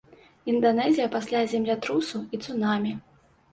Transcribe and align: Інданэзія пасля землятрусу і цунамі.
Інданэзія 0.53 1.09
пасля 1.17 1.43
землятрусу 1.53 2.25
і 2.37 2.43
цунамі. 2.45 2.99